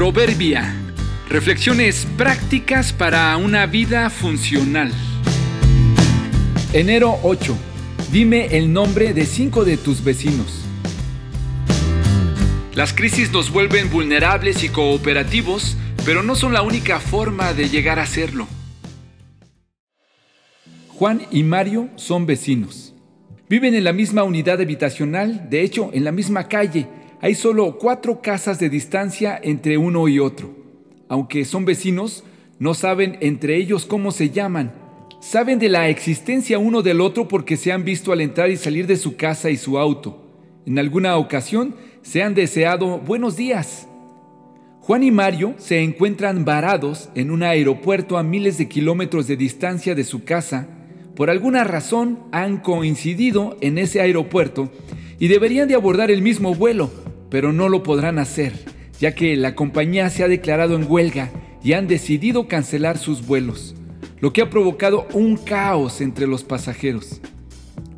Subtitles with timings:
[0.00, 0.74] Proverbia.
[1.28, 4.90] Reflexiones prácticas para una vida funcional.
[6.72, 7.54] Enero 8.
[8.10, 10.64] Dime el nombre de cinco de tus vecinos.
[12.74, 15.76] Las crisis nos vuelven vulnerables y cooperativos,
[16.06, 18.48] pero no son la única forma de llegar a serlo.
[20.88, 22.94] Juan y Mario son vecinos.
[23.50, 26.88] Viven en la misma unidad habitacional, de hecho, en la misma calle.
[27.22, 30.54] Hay solo cuatro casas de distancia entre uno y otro.
[31.06, 32.24] Aunque son vecinos,
[32.58, 34.72] no saben entre ellos cómo se llaman.
[35.20, 38.86] Saben de la existencia uno del otro porque se han visto al entrar y salir
[38.86, 40.22] de su casa y su auto.
[40.64, 43.86] En alguna ocasión se han deseado buenos días.
[44.80, 49.94] Juan y Mario se encuentran varados en un aeropuerto a miles de kilómetros de distancia
[49.94, 50.68] de su casa.
[51.14, 54.70] Por alguna razón han coincidido en ese aeropuerto
[55.18, 56.90] y deberían de abordar el mismo vuelo,
[57.30, 58.52] pero no lo podrán hacer,
[58.98, 61.30] ya que la compañía se ha declarado en huelga
[61.62, 63.74] y han decidido cancelar sus vuelos,
[64.18, 67.20] lo que ha provocado un caos entre los pasajeros.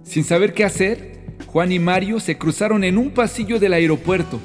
[0.04, 4.40] Sin saber qué hacer, Juan y Mario se cruzaron en un pasillo del aeropuerto.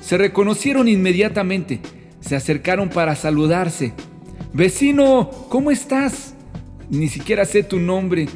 [0.00, 1.80] Se reconocieron inmediatamente,
[2.20, 3.92] se acercaron para saludarse.
[4.52, 6.34] Vecino, ¿cómo estás?
[6.90, 8.28] Ni siquiera sé tu nombre.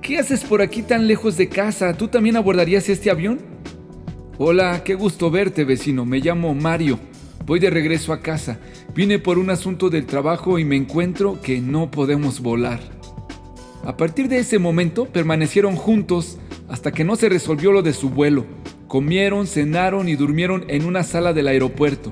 [0.00, 1.92] ¿Qué haces por aquí tan lejos de casa?
[1.94, 3.38] ¿Tú también abordarías este avión?
[4.42, 6.06] Hola, qué gusto verte, vecino.
[6.06, 6.98] Me llamo Mario.
[7.44, 8.58] Voy de regreso a casa.
[8.94, 12.80] Vine por un asunto del trabajo y me encuentro que no podemos volar.
[13.84, 16.38] A partir de ese momento permanecieron juntos
[16.70, 18.46] hasta que no se resolvió lo de su vuelo.
[18.88, 22.10] Comieron, cenaron y durmieron en una sala del aeropuerto.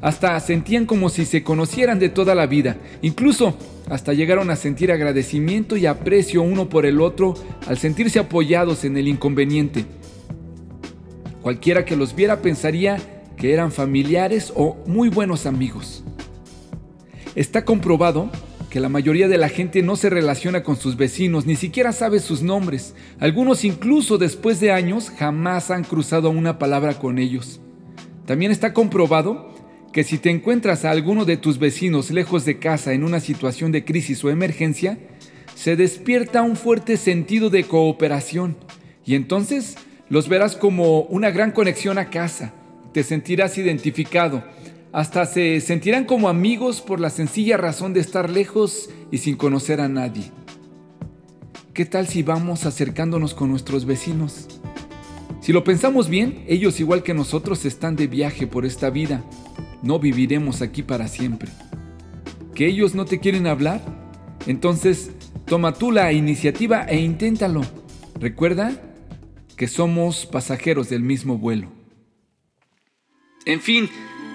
[0.00, 2.76] Hasta sentían como si se conocieran de toda la vida.
[3.02, 3.58] Incluso
[3.90, 7.34] hasta llegaron a sentir agradecimiento y aprecio uno por el otro
[7.66, 9.97] al sentirse apoyados en el inconveniente.
[11.42, 12.98] Cualquiera que los viera pensaría
[13.36, 16.04] que eran familiares o muy buenos amigos.
[17.34, 18.30] Está comprobado
[18.70, 22.20] que la mayoría de la gente no se relaciona con sus vecinos, ni siquiera sabe
[22.20, 22.94] sus nombres.
[23.18, 27.60] Algunos incluso después de años jamás han cruzado una palabra con ellos.
[28.26, 29.54] También está comprobado
[29.92, 33.72] que si te encuentras a alguno de tus vecinos lejos de casa en una situación
[33.72, 34.98] de crisis o emergencia,
[35.54, 38.56] se despierta un fuerte sentido de cooperación
[39.04, 39.76] y entonces
[40.10, 42.52] los verás como una gran conexión a casa,
[42.92, 44.42] te sentirás identificado,
[44.92, 49.80] hasta se sentirán como amigos por la sencilla razón de estar lejos y sin conocer
[49.80, 50.30] a nadie.
[51.74, 54.48] ¿Qué tal si vamos acercándonos con nuestros vecinos?
[55.40, 59.22] Si lo pensamos bien, ellos igual que nosotros están de viaje por esta vida.
[59.82, 61.50] No viviremos aquí para siempre.
[62.54, 63.80] ¿Que ellos no te quieren hablar?
[64.46, 65.12] Entonces,
[65.46, 67.60] toma tú la iniciativa e inténtalo.
[68.18, 68.87] Recuerda
[69.58, 71.70] que somos pasajeros del mismo vuelo.
[73.44, 73.90] En fin,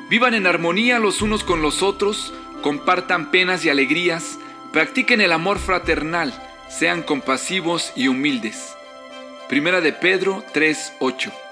[0.09, 4.37] Vivan en armonía los unos con los otros, compartan penas y alegrías,
[4.71, 6.33] practiquen el amor fraternal,
[6.69, 8.75] sean compasivos y humildes.
[9.49, 11.42] Primera de Pedro 3:8